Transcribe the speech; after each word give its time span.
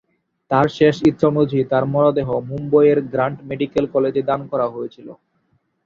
তার 0.51 0.67
শেষ 0.77 0.95
ইচ্ছা 1.09 1.25
অনুযায়ী 1.31 1.63
তার 1.71 1.83
মরদেহ 1.93 2.27
মুম্বইয়ের 2.49 2.99
গ্রান্ট 3.13 3.37
মেডিকেল 3.49 3.85
কলেজে 3.93 4.21
দান 4.29 4.41
করা 4.51 4.65
হয়েছিল। 4.69 5.07